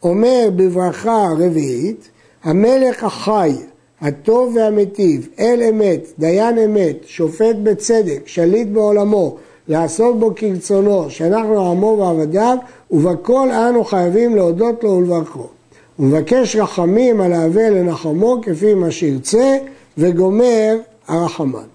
אומר 0.02 0.48
בברכה 0.56 1.28
רביעית, 1.38 2.08
המלך 2.44 3.04
החי, 3.04 3.52
הטוב 4.00 4.56
והמיטיב, 4.56 5.28
אל 5.38 5.62
אמת, 5.68 6.06
דיין 6.18 6.58
אמת, 6.58 6.96
שופט 7.06 7.56
בצדק, 7.62 8.22
שליט 8.26 8.68
בעולמו, 8.68 9.36
לעשות 9.68 10.20
בו 10.20 10.32
כרצונו, 10.36 11.10
שאנחנו 11.10 11.70
עמו 11.70 11.96
ועבדיו, 11.98 12.56
ובכל 12.90 13.50
אנו 13.50 13.84
חייבים 13.84 14.36
להודות 14.36 14.84
לו 14.84 14.90
ולברכו. 14.90 15.53
הוא 15.96 16.06
מבקש 16.06 16.56
רחמים 16.56 17.20
על 17.20 17.32
האבל 17.32 17.70
לנחמו 17.70 18.40
כפי 18.42 18.74
מה 18.74 18.90
שירצה, 18.90 19.58
וגומר 19.98 20.76
הרחמן. 21.08 21.66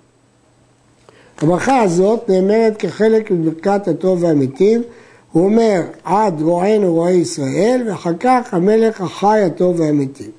הברכה 1.42 1.82
הזאת 1.82 2.30
נאמרת 2.30 2.78
כחלק 2.78 3.32
מברכת 3.32 3.88
הטוב 3.88 4.24
והמיטיב, 4.24 4.82
הוא 5.32 5.46
אומר 5.46 5.82
עד 6.04 6.42
רוענו 6.42 6.94
רועי 6.94 7.16
ישראל, 7.16 7.84
ואחר 7.88 8.14
כך 8.20 8.54
המלך 8.54 9.02
החי 9.02 9.42
הטוב 9.46 9.80
והמיטיב. 9.80 10.32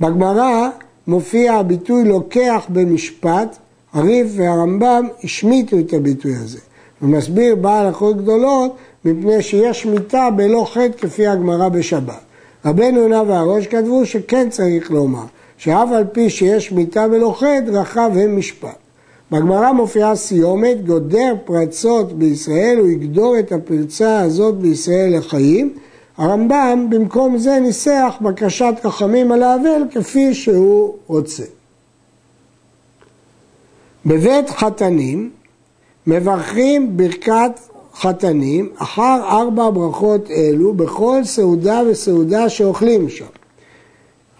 בגמרא 0.00 0.68
מופיע 1.06 1.52
הביטוי 1.52 2.04
לוקח 2.04 2.66
במשפט, 2.68 3.56
הריף 3.92 4.26
והרמב"ם 4.36 5.08
השמיטו 5.24 5.78
את 5.78 5.92
הביטוי 5.92 6.34
הזה. 6.36 6.58
הוא 7.00 7.10
מסביר 7.10 7.54
בעל 7.54 7.86
הלכות 7.86 8.16
גדולות 8.16 8.76
מפני 9.04 9.42
שיש 9.42 9.86
מיתה 9.86 10.28
בלא 10.36 10.66
חטא 10.72 10.98
כפי 10.98 11.26
הגמרא 11.26 11.68
בשבת. 11.68 12.23
רבנו 12.64 13.00
יונה 13.00 13.22
והראש 13.22 13.66
כתבו 13.66 14.06
שכן 14.06 14.50
צריך 14.50 14.90
לומר, 14.90 15.24
שאף 15.56 15.88
על 15.92 16.04
פי 16.12 16.30
שיש 16.30 16.72
בלא 17.10 17.34
חטא, 17.38 17.70
רחב 17.70 18.10
הם 18.14 18.38
משפט. 18.38 18.76
בגמרא 19.32 19.72
מופיעה 19.72 20.16
סיומת, 20.16 20.86
גודר 20.86 21.34
פרצות 21.44 22.12
בישראל, 22.12 22.78
הוא 22.78 22.88
יגדור 22.88 23.38
את 23.38 23.52
הפרצה 23.52 24.20
הזאת 24.20 24.54
בישראל 24.54 25.18
לחיים. 25.18 25.74
הרמב"ם 26.16 26.86
במקום 26.90 27.38
זה 27.38 27.58
ניסח 27.60 28.14
בקשת 28.20 28.74
חכמים 28.82 29.32
על 29.32 29.42
האבל 29.42 29.82
כפי 29.90 30.34
שהוא 30.34 30.94
רוצה. 31.06 31.44
בבית 34.06 34.50
חתנים 34.50 35.30
מברכים 36.06 36.96
ברכת 36.96 37.52
חתנים 37.96 38.68
אחר 38.76 39.20
ארבע 39.28 39.70
ברכות 39.70 40.30
אלו 40.30 40.74
בכל 40.74 41.24
סעודה 41.24 41.80
וסעודה 41.90 42.48
שאוכלים 42.48 43.08
שם. 43.08 43.24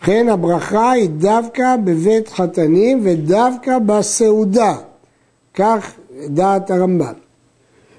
לכן 0.03 0.29
הברכה 0.29 0.91
היא 0.91 1.09
דווקא 1.11 1.77
בבית 1.85 2.29
חתנים 2.29 3.01
ודווקא 3.03 3.79
בסעודה, 3.79 4.75
כך 5.55 5.93
דעת 6.27 6.71
הרמב"ם. 6.71 7.13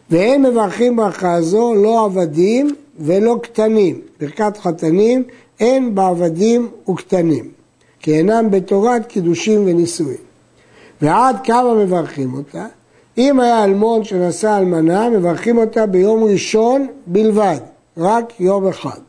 והם 0.09 0.43
מברכים 0.43 0.95
ברכה 0.95 1.41
זו 1.41 1.73
לא 1.73 2.05
עבדים 2.05 2.75
ולא 2.99 3.39
קטנים. 3.43 4.01
ברכת 4.19 4.57
חתנים 4.57 5.23
אין 5.59 5.95
בעבדים 5.95 6.67
וקטנים, 6.89 7.49
כי 7.99 8.17
אינם 8.17 8.51
בתורת 8.51 9.05
קידושים 9.05 9.61
ונישואים. 9.65 10.17
ועד 11.01 11.35
כמה 11.43 11.73
מברכים 11.73 12.33
אותה? 12.33 12.65
אם 13.17 13.39
היה 13.39 13.63
אלמון 13.63 14.03
שנשא 14.03 14.57
אלמנה, 14.57 15.09
מברכים 15.09 15.57
אותה 15.57 15.85
ביום 15.85 16.23
ראשון 16.23 16.87
בלבד, 17.07 17.57
רק 17.97 18.33
יום 18.39 18.67
אחד. 18.67 18.99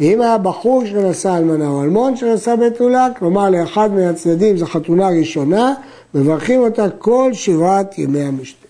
ואם 0.00 0.20
היה 0.20 0.38
בחור 0.38 0.84
שנשא 0.86 1.36
אלמנה 1.36 1.68
או 1.68 1.82
אלמון 1.82 2.16
שנשא 2.16 2.56
בתולה, 2.56 3.08
כלומר 3.18 3.50
לאחד 3.50 3.92
מהצדדים 3.92 4.56
זו 4.56 4.66
חתונה 4.66 5.08
ראשונה, 5.08 5.74
מברכים 6.14 6.60
אותה 6.60 6.90
כל 6.90 7.30
שבעת 7.32 7.98
ימי 7.98 8.20
המשתה. 8.20 8.64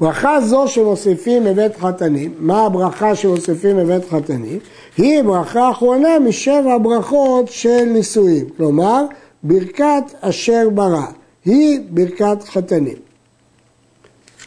ברכה 0.00 0.40
זו 0.40 0.68
שמוסיפים 0.68 1.44
בבית 1.44 1.76
חתנים, 1.76 2.34
מה 2.38 2.66
הברכה 2.66 3.14
שמוסיפים 3.14 3.76
בבית 3.76 4.08
חתנים? 4.10 4.58
היא 4.96 5.22
ברכה 5.22 5.70
אחרונה 5.70 6.18
משבע 6.18 6.78
ברכות 6.78 7.48
של 7.48 7.84
נישואים, 7.84 8.44
כלומר 8.56 9.04
ברכת 9.42 10.04
אשר 10.20 10.68
ברא, 10.74 11.06
היא 11.44 11.80
ברכת 11.90 12.44
חתנים, 12.44 12.96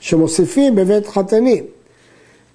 שמוסיפים 0.06 0.76
בבית 0.76 1.08
חתנים. 1.08 1.64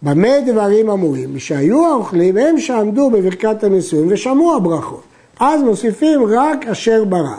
במה 0.02 0.40
דברים 0.46 0.90
אמורים? 0.90 1.38
שהיו 1.38 1.86
האוכלים 1.86 2.36
הם 2.36 2.58
שעמדו 2.58 3.10
בברכת 3.10 3.64
הנישואים 3.64 4.06
ושמעו 4.10 4.56
הברכות. 4.56 5.02
אז 5.40 5.62
מוסיפים 5.62 6.20
רק 6.28 6.66
אשר 6.66 7.04
ברא. 7.04 7.36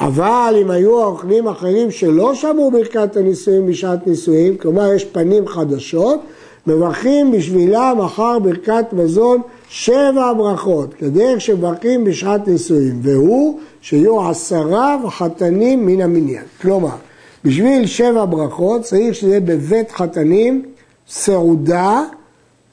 אבל 0.00 0.54
אם 0.62 0.70
היו 0.70 1.02
האוכלים 1.02 1.48
אחרים 1.48 1.90
שלא 1.90 2.34
שמעו 2.34 2.70
ברכת 2.70 3.16
הנישואים 3.16 3.66
בשעת 3.66 4.06
נישואים, 4.06 4.56
כלומר 4.56 4.92
יש 4.92 5.04
פנים 5.04 5.48
חדשות, 5.48 6.20
מברכים 6.66 7.32
בשבילם 7.32 7.98
אחר 8.04 8.38
ברכת 8.38 8.84
מזון 8.92 9.40
שבע 9.68 10.32
ברכות, 10.32 10.94
כדרך 10.94 11.40
שמברכים 11.40 12.04
בשעת 12.04 12.48
נישואים, 12.48 13.00
והוא 13.02 13.58
שיהיו 13.82 14.28
עשרה 14.28 14.96
וחתנים 15.04 15.86
מן 15.86 16.00
המניין. 16.00 16.44
כלומר, 16.62 16.96
בשביל 17.44 17.86
שבע 17.86 18.24
ברכות 18.24 18.82
צריך 18.82 19.14
שזה 19.14 19.40
בבית 19.40 19.90
חתנים 19.90 20.62
סעודה 21.08 22.02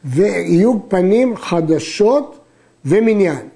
ויהיו 0.05 0.89
פנים 0.89 1.35
חדשות 1.35 2.39
ומניין. 2.85 3.47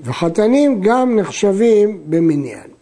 וחתנים 0.00 0.80
גם 0.80 1.18
נחשבים 1.18 2.00
במניין. 2.06 2.76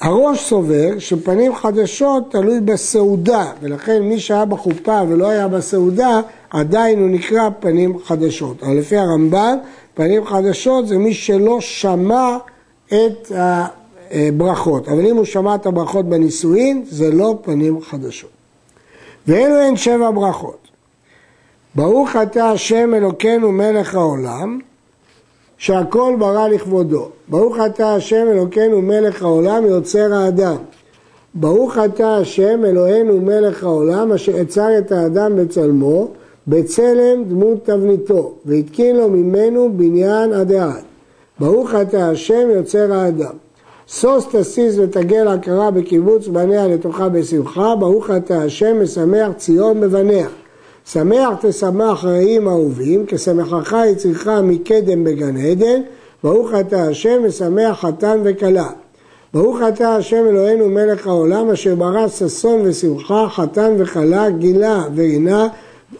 הראש 0.00 0.48
סובר 0.48 0.98
שפנים 0.98 1.54
חדשות 1.54 2.30
תלוי 2.30 2.60
בסעודה, 2.60 3.52
ולכן 3.60 4.02
מי 4.02 4.20
שהיה 4.20 4.44
בחופה 4.44 5.02
ולא 5.08 5.28
היה 5.28 5.48
בסעודה, 5.48 6.20
עדיין 6.50 6.98
הוא 6.98 7.08
נקרא 7.08 7.48
פנים 7.60 7.98
חדשות. 7.98 8.62
אבל 8.62 8.76
לפי 8.76 8.96
הרמב"ן, 8.96 9.56
פנים 9.94 10.26
חדשות 10.26 10.88
זה 10.88 10.98
מי 10.98 11.14
שלא 11.14 11.60
שמע 11.60 12.36
את 12.88 13.32
הברכות. 14.10 14.88
אבל 14.88 15.06
אם 15.06 15.16
הוא 15.16 15.24
שמע 15.24 15.54
את 15.54 15.66
הברכות 15.66 16.06
בנישואין, 16.06 16.84
זה 16.88 17.10
לא 17.10 17.38
פנים 17.42 17.80
חדשות. 17.80 18.30
ואלו 19.28 19.54
הן 19.54 19.76
שבע 19.76 20.10
ברכות. 20.10 20.58
ברוך 21.74 22.16
אתה 22.22 22.50
השם 22.50 22.94
אלוקינו 22.94 23.52
מלך 23.52 23.94
העולם, 23.94 24.58
שהכל 25.58 26.16
ברא 26.18 26.48
לכבודו. 26.48 27.08
ברוך 27.28 27.56
אתה 27.66 27.94
השם 27.94 28.26
אלוקינו 28.30 28.82
מלך 28.82 29.22
העולם 29.22 29.66
יוצר 29.66 30.14
האדם. 30.14 30.56
ברוך 31.34 31.78
אתה 31.78 32.16
השם 32.16 32.64
אלוהינו 32.64 33.20
מלך 33.20 33.64
העולם 33.64 34.12
אשר 34.12 34.36
יצר 34.36 34.78
את 34.78 34.92
האדם 34.92 35.36
בצלמו 35.36 36.08
בצלם 36.46 37.24
דמות 37.24 37.64
תבניתו 37.64 38.34
והתקין 38.44 38.96
לו 38.96 39.10
ממנו 39.10 39.72
בניין 39.76 40.32
עד 40.32 40.52
העד. 40.52 40.82
ברוך 41.40 41.74
אתה 41.74 42.10
השם 42.10 42.48
יוצר 42.54 42.92
האדם. 42.92 43.34
סוס 43.88 44.26
תסיס 44.30 44.78
ותגל 44.78 45.28
עקרה 45.28 45.70
בקיבוץ 45.70 46.28
בניה 46.28 46.68
לתוכה 46.68 47.08
בשמחה, 47.08 47.74
ברוך 47.76 48.10
אתה 48.10 48.42
השם 48.42 48.82
משמח 48.82 49.32
ציון 49.36 49.80
בבניה. 49.80 50.28
שמח 50.92 51.28
תשמח 51.40 52.04
רעים 52.04 52.48
אהובים, 52.48 53.04
כשמחך 53.06 53.76
יצריך 53.86 54.30
מקדם 54.42 55.04
בגן 55.04 55.36
עדן, 55.36 55.80
ברוך 56.24 56.50
אתה 56.60 56.82
השם 56.82 57.26
משמח 57.26 57.80
חתן 57.80 58.20
וכלה. 58.24 58.68
ברוך 59.34 59.58
אתה 59.68 59.96
השם 59.96 60.24
אלוהינו 60.28 60.68
מלך 60.68 61.06
העולם 61.06 61.50
אשר 61.50 61.74
ברא 61.74 62.08
ששון 62.08 62.60
ושמחה, 62.64 63.26
חתן 63.28 63.74
וכלה, 63.78 64.30
גילה 64.30 64.84
ורינה, 64.94 65.48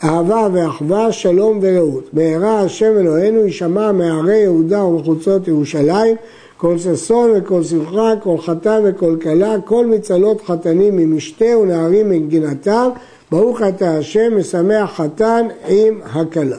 אהבה 0.05 0.49
ואחווה, 0.53 1.13
שלום 1.13 1.59
ורעות. 1.63 2.05
מהרה 2.13 2.61
השם 2.61 2.99
אלוהינו 2.99 3.41
יישמע 3.41 3.93
מערי 3.93 4.37
יהודה 4.37 4.85
ומחוצות 4.85 5.49
ירושלים, 5.49 6.17
כל 6.57 6.79
ששון 6.79 7.31
וכל 7.37 7.63
שמחה, 7.63 8.13
כל 8.23 8.39
חתן 8.39 8.83
וכל 8.85 9.17
כלה, 9.23 9.57
כל 9.65 9.87
מצלות 9.87 10.43
חתנים 10.43 10.97
ממשתה 10.97 11.59
ונערים 11.59 12.11
מגינתם, 12.11 12.89
ברוך 13.31 13.63
אתה 13.63 13.97
השם 13.97 14.39
משמח 14.39 14.97
חתן 14.97 15.47
עם 15.69 16.01
הכלה. 16.05 16.59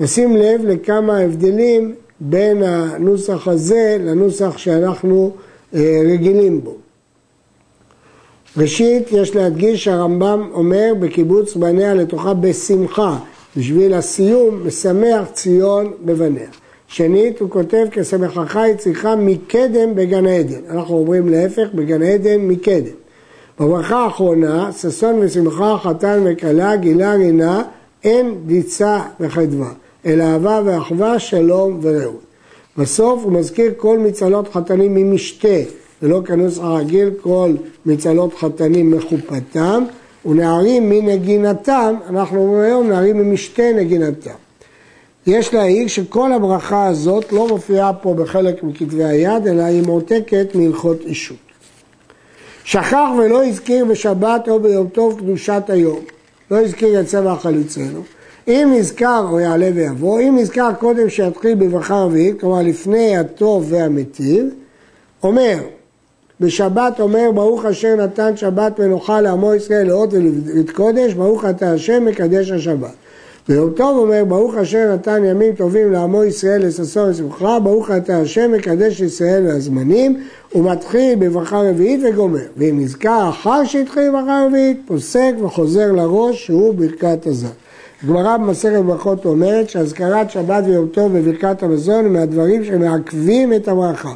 נשים 0.00 0.36
לב 0.36 0.64
לכמה 0.64 1.18
הבדלים 1.18 1.94
בין 2.20 2.62
הנוסח 2.62 3.48
הזה 3.48 3.96
לנוסח 4.00 4.58
שאנחנו 4.58 5.30
אה, 5.74 6.02
רגילים 6.12 6.64
בו. 6.64 6.76
ראשית, 8.56 9.12
יש 9.12 9.36
להדגיש 9.36 9.84
שהרמב"ם 9.84 10.48
אומר 10.52 10.92
בקיבוץ 11.00 11.56
בניה 11.56 11.94
לתוכה 11.94 12.34
בשמחה, 12.34 13.18
בשביל 13.56 13.94
הסיום, 13.94 14.66
משמח 14.66 15.28
ציון 15.32 15.92
בבניה. 16.04 16.48
שנית, 16.90 17.40
הוא 17.40 17.50
כותב 17.50 17.86
כשמחך 17.90 18.58
יצריך 18.70 19.08
מקדם 19.18 19.94
בגן 19.94 20.26
עדן. 20.26 20.60
אנחנו 20.70 20.94
אומרים 20.94 21.28
להפך, 21.28 21.68
בגן 21.74 22.02
עדן 22.02 22.40
מקדם. 22.40 22.94
בברכה 23.60 23.96
האחרונה, 23.96 24.72
ששון 24.72 25.18
ושמחה, 25.20 25.76
חתן 25.82 26.22
וכלה, 26.24 26.76
גילה 26.76 27.14
רינה, 27.14 27.62
אין 28.04 28.34
דיצה 28.46 29.00
וחדווה, 29.20 29.72
אלא 30.06 30.24
אהבה 30.24 30.60
ואחווה, 30.64 31.18
שלום 31.18 31.78
ורעות. 31.82 32.20
בסוף 32.78 33.24
הוא 33.24 33.32
מזכיר 33.32 33.72
כל 33.76 33.98
מצלות 33.98 34.48
חתנים 34.48 34.94
ממשתה, 34.94 35.58
ולא 36.02 36.20
כנוסח 36.24 36.62
הרגיל 36.62 37.10
כל 37.20 37.50
מצלות 37.86 38.34
חתנים 38.34 38.90
מחופתם, 38.90 39.84
ונערים 40.26 40.90
מנגינתם, 40.90 41.94
אנחנו 42.08 42.38
אומרים 42.38 42.62
היום 42.64 42.88
נערים 42.88 43.18
ממשתה 43.18 43.62
נגינתם. 43.76 44.39
יש 45.26 45.54
להעיר 45.54 45.88
שכל 45.88 46.32
הברכה 46.32 46.86
הזאת 46.86 47.32
לא 47.32 47.48
מופיעה 47.48 47.92
פה 47.92 48.14
בחלק 48.14 48.62
מכתבי 48.62 49.04
היד, 49.04 49.46
אלא 49.46 49.62
היא 49.62 49.82
מועתקת 49.86 50.54
מהלכות 50.54 51.00
אישות. 51.00 51.36
שכח 52.64 53.08
ולא 53.18 53.44
הזכיר 53.44 53.84
בשבת 53.84 54.48
או 54.48 54.60
ביום 54.60 54.88
טוב 54.88 55.18
קדושת 55.18 55.62
היום. 55.68 56.00
לא 56.50 56.60
הזכיר 56.60 57.00
את 57.00 57.06
צבע 57.06 57.36
חליצנו. 57.36 58.02
אם 58.48 58.72
נזכר 58.76 59.26
או 59.30 59.40
יעלה 59.40 59.70
ויבוא, 59.74 60.20
אם 60.20 60.36
נזכר 60.38 60.70
קודם 60.78 61.08
שיתחיל 61.08 61.54
בברכה 61.54 61.94
רביעית, 61.94 62.40
כלומר 62.40 62.62
לפני 62.62 63.16
הטוב 63.16 63.66
והמיטיב, 63.68 64.46
אומר, 65.22 65.58
בשבת 66.40 67.00
אומר 67.00 67.30
ברוך 67.34 67.64
אשר 67.64 67.96
נתן 67.96 68.36
שבת 68.36 68.78
מנוחה 68.78 69.20
לעמו 69.20 69.54
ישראל 69.54 69.86
לאות 69.86 70.12
ולבית 70.12 70.70
קודש, 70.70 71.12
ברוך 71.12 71.44
אתה 71.44 71.72
השם 71.72 72.04
מקדש 72.04 72.50
השבת. 72.50 72.94
ויום 73.48 73.70
טוב 73.70 73.98
אומר 73.98 74.24
ברוך 74.28 74.54
אשר 74.54 74.94
נתן 74.94 75.24
ימים 75.24 75.54
טובים 75.54 75.92
לעמו 75.92 76.24
ישראל 76.24 76.66
לששון 76.66 77.10
ושמחה, 77.10 77.58
ברוך 77.58 77.90
אתה 77.90 78.16
השם 78.16 78.52
מקדש 78.52 79.00
ישראל 79.00 79.46
והזמנים, 79.46 80.20
ומתחיל 80.54 81.14
בברכה 81.18 81.62
רביעית 81.62 82.00
וגומר. 82.04 82.40
ואם 82.56 82.80
נזכר 82.80 83.28
אחר 83.28 83.64
שהתחיל 83.64 84.08
בברכה 84.08 84.44
רביעית, 84.46 84.82
פוסק 84.86 85.32
וחוזר 85.42 85.92
לראש 85.92 86.46
שהוא 86.46 86.74
ברכת 86.74 87.26
הזר. 87.26 87.48
הגמרא 88.04 88.36
במסכת 88.36 88.82
ברכות 88.86 89.24
אומרת 89.24 89.70
שהזכרת 89.70 90.30
שבת 90.30 90.64
ויום 90.66 90.86
טוב 90.86 91.18
בברכת 91.18 91.62
המזון 91.62 92.04
הם 92.04 92.12
מהדברים 92.12 92.64
שמעכבים 92.64 93.52
את 93.52 93.68
הברכה. 93.68 94.12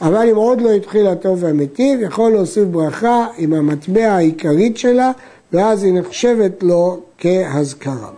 אבל 0.00 0.28
אם 0.30 0.36
עוד 0.36 0.60
לא 0.60 0.70
התחיל 0.70 1.06
הטוב 1.06 1.42
והמיטיב, 1.42 2.00
יכול 2.00 2.32
להוסיף 2.32 2.64
ברכה 2.64 3.26
עם 3.38 3.52
המטבע 3.52 4.12
העיקרית 4.12 4.76
שלה, 4.76 5.10
ואז 5.52 5.82
היא 5.82 5.94
נחשבת 5.94 6.62
לו 6.62 7.00
כהזכרה. 7.18 8.17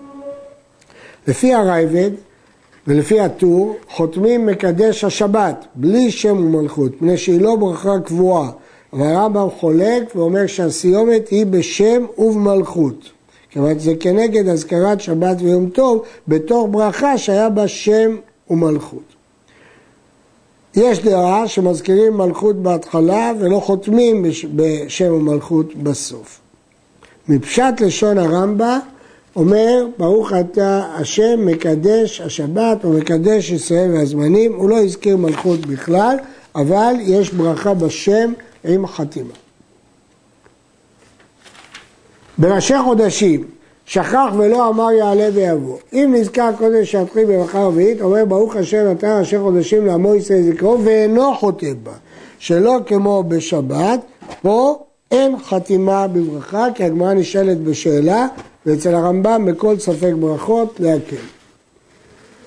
לפי 1.28 1.54
הרייבד 1.54 2.10
ולפי 2.86 3.20
הטור, 3.20 3.76
חותמים 3.88 4.46
מקדש 4.46 5.04
השבת, 5.04 5.66
בלי 5.74 6.10
שם 6.10 6.36
ומלכות, 6.36 6.92
מפני 6.92 7.16
שהיא 7.16 7.40
לא 7.40 7.56
ברכה 7.56 8.00
קבועה. 8.04 8.50
אבל 8.92 9.06
הרמב"ם 9.06 9.48
חולק 9.60 10.16
ואומר 10.16 10.46
שהסיומת 10.46 11.28
היא 11.28 11.46
בשם 11.46 12.04
ובמלכות. 12.18 13.10
כיוון 13.50 13.78
זה 13.78 13.92
כנגד 14.00 14.48
אזכרת 14.48 15.00
שבת 15.00 15.36
ויום 15.40 15.68
טוב 15.68 16.02
בתור 16.28 16.68
ברכה 16.68 17.18
שהיה 17.18 17.48
בה 17.48 17.68
שם 17.68 18.16
ומלכות. 18.50 19.14
יש 20.74 20.98
דעה 20.98 21.48
שמזכירים 21.48 22.16
מלכות 22.16 22.56
בהתחלה 22.56 23.32
ולא 23.38 23.60
חותמים 23.60 24.26
בשם 24.56 25.12
ומלכות 25.12 25.74
בסוף. 25.74 26.40
מפשט 27.28 27.80
לשון 27.80 28.18
הרמב"ם 28.18 28.78
אומר 29.36 29.86
ברוך 29.98 30.32
אתה 30.32 30.86
השם 30.94 31.46
מקדש 31.46 32.20
השבת 32.20 32.84
ומקדש 32.84 33.50
ישראל 33.50 33.90
והזמנים, 33.90 34.54
הוא 34.54 34.70
לא 34.70 34.78
הזכיר 34.78 35.16
מלכות 35.16 35.66
בכלל, 35.66 36.16
אבל 36.54 36.94
יש 37.00 37.30
ברכה 37.30 37.74
בשם 37.74 38.32
עם 38.64 38.86
חתימה. 38.86 39.34
בראשי 42.38 42.78
חודשים 42.84 43.44
שכח 43.86 44.26
ולא 44.38 44.68
אמר 44.68 44.92
יעלה 44.92 45.28
ויבוא. 45.34 45.76
אם 45.92 46.14
נזכר 46.16 46.50
קודם 46.58 46.84
שיתחיל 46.84 47.24
בברכה 47.24 47.58
רביעית, 47.58 48.00
אומר 48.00 48.24
ברוך 48.24 48.56
השם 48.56 48.86
נתן 48.90 49.18
ראשי 49.18 49.38
חודשים 49.38 49.86
לעמו 49.86 50.14
ישראל 50.14 50.42
זכרו 50.42 50.84
ואינו 50.84 51.34
חוטא 51.34 51.72
בה. 51.82 51.92
שלא 52.38 52.78
כמו 52.86 53.24
בשבת, 53.28 54.00
פה 54.42 54.84
אין 55.10 55.38
חתימה 55.38 56.06
בברכה, 56.08 56.66
כי 56.74 56.84
הגמרא 56.84 57.14
נשאלת 57.14 57.60
בשאלה, 57.60 58.26
ואצל 58.66 58.94
הרמב"ם 58.94 59.44
בכל 59.46 59.78
ספק 59.78 60.12
ברכות 60.20 60.80
להקל. 60.80 61.16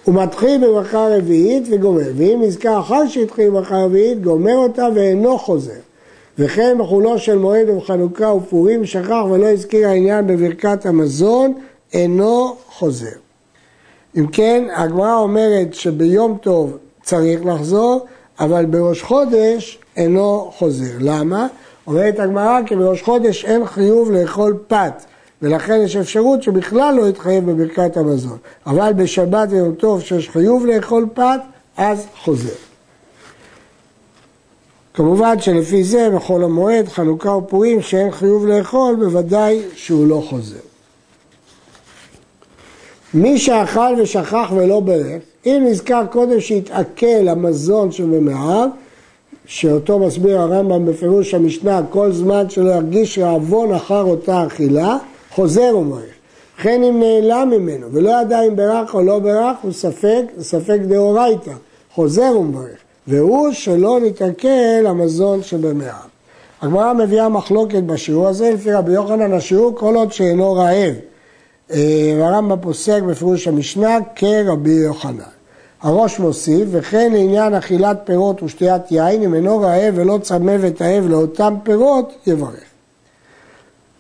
הוא 0.04 0.16
מתחיל 0.16 0.68
בברכה 0.68 1.08
רביעית 1.18 1.64
וגומר, 1.72 2.12
ואם 2.16 2.40
נזכר 2.44 2.80
אחר 2.80 3.08
שהתחיל 3.08 3.50
בברכה 3.50 3.76
רביעית, 3.78 4.22
גומר 4.22 4.56
אותה 4.56 4.88
ואינו 4.96 5.38
חוזר. 5.38 5.72
וכן 6.40 6.78
בחולו 6.80 7.20
של 7.20 7.38
מועד 7.38 7.70
ובחנוכה 7.70 8.28
ופורים 8.28 8.86
שכח 8.86 9.24
ולא 9.32 9.46
הזכיר 9.46 9.88
העניין 9.88 10.28
בברכת 10.28 10.86
המזון, 10.86 11.54
אינו 11.94 12.56
חוזר. 12.70 13.16
אם 14.18 14.28
כן, 14.28 14.64
הגמרא 14.76 15.16
אומרת 15.16 15.74
שביום 15.74 16.38
טוב 16.42 16.78
צריך 17.04 17.46
לחזור, 17.46 18.06
אבל 18.40 18.66
בראש 18.66 19.02
חודש 19.02 19.80
אינו 19.98 20.52
חוזר. 20.58 20.94
למה? 21.00 21.48
אומרת 21.88 22.20
הגמרא 22.20 22.60
כי 22.66 22.76
בראש 22.76 23.02
חודש 23.02 23.46
אין 23.46 23.66
חיוב 23.66 24.12
לאכול 24.12 24.58
פת, 24.68 25.04
ולכן 25.44 25.82
יש 25.82 25.96
אפשרות 25.96 26.44
שבכלל 26.44 26.96
לא 26.98 27.10
יתחייב 27.10 27.52
בברכת 27.52 27.98
המזון. 27.98 28.38
אבל 28.66 28.94
בשבת 28.94 29.48
ויום 29.52 29.74
טוב 29.76 30.02
שיש 30.02 30.30
חיוב 30.30 30.66
לאכול 30.66 31.08
פת, 31.14 31.40
אז 31.78 32.06
חוזר. 32.24 32.54
כמובן 34.94 35.40
שלפי 35.40 35.84
זה 35.84 36.10
בחול 36.16 36.44
המועד, 36.44 36.88
חנוכה 36.88 37.30
ופורים, 37.30 37.82
שאין 37.82 38.12
חיוב 38.12 38.48
לאכול, 38.48 38.96
בוודאי 38.96 39.62
שהוא 39.76 40.08
לא 40.08 40.24
חוזר. 40.30 40.60
מי 43.14 43.38
שאכל 43.38 43.96
ושכח 43.98 44.52
ולא 44.56 44.80
ברך, 44.80 45.22
אם 45.46 45.64
נזכר 45.68 46.06
קודם 46.12 46.40
שהתעכל 46.40 47.28
המזון 47.28 47.92
שבמעיו, 47.92 48.70
שאותו 49.46 50.00
מסביר 50.00 50.42
הרמב"ם 50.42 50.86
בפירוש 50.86 51.34
המשנה, 51.34 51.82
כל 51.90 52.12
זמן 52.12 52.50
שלא 52.50 52.72
ירגיש 52.72 53.20
רעבון 53.20 53.74
אחר 53.74 54.04
אותה 54.04 54.48
אכילה, 54.48 54.98
חוזר 55.36 55.78
ומברך. 55.78 56.04
וכן 56.60 56.84
אם 56.84 57.00
נעלם 57.00 57.50
ממנו 57.50 57.88
ולא 57.92 58.22
ידע 58.22 58.42
אם 58.42 58.56
ברך 58.56 58.94
או 58.94 59.02
לא 59.02 59.20
ברך, 59.20 59.58
הוא 59.62 59.72
ספק, 59.72 60.24
ספק 60.40 60.80
דאורייתא, 60.88 61.52
חוזר 61.94 62.38
ומברך. 62.40 62.78
והוא 63.08 63.52
שלא 63.52 64.00
נתעכל 64.00 64.86
המזון 64.86 65.44
שבמאה. 65.44 66.00
הגמרא 66.62 66.94
מביאה 66.94 67.30
מחלוקת 67.30 67.84
בשיעור 67.84 68.28
הזה, 68.28 68.52
לפי 68.52 68.72
רבי 68.72 68.92
יוחנן 68.92 69.34
השיעור 69.34 69.76
כל 69.76 69.96
עוד 69.96 70.12
שאינו 70.12 70.54
רעב. 70.54 70.94
והרמב"ם 72.20 72.62
פוסק 72.62 73.02
בפירוש 73.02 73.48
המשנה 73.48 73.98
כרבי 74.16 74.72
יוחנן. 74.72 75.24
הראש 75.82 76.20
מוסיף, 76.20 76.68
וכן 76.72 77.14
לעניין 77.14 77.54
אכילת 77.54 77.98
פירות 78.04 78.44
ושתיית 78.44 78.92
יין, 78.92 79.24
אם 79.24 79.34
אינו 79.34 79.60
רעב 79.60 79.94
ולא 79.96 80.20
צמא 80.22 80.58
ותאב 80.60 81.08
לאותם 81.08 81.56
פירות, 81.64 82.14
יברך. 82.28 82.73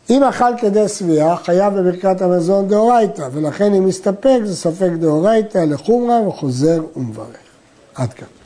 אם 0.10 0.24
אכל 0.24 0.58
כדי 0.58 0.88
שביעה, 0.88 1.38
חייב 1.38 1.74
בברכת 1.74 2.22
המזון 2.22 2.68
דאורייתא, 2.68 3.30
ולכן 3.34 3.74
אם 3.74 3.86
מסתפק 3.86 4.40
זה 4.44 4.56
ספק 4.56 4.90
דאורייתא 5.00 5.58
לחומרא 5.58 6.20
וחוזר 6.20 6.84
ומברך. 6.96 7.38
עד 7.96 8.14
כאן. 8.14 8.43